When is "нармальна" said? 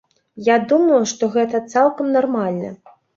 2.17-2.73